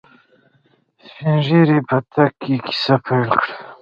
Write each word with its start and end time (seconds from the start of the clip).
سپينږيري 1.09 1.77
په 1.87 1.97
تګ 2.13 2.31
کې 2.41 2.53
کيسه 2.65 2.95
پيل 3.05 3.29
کړه. 3.41 3.53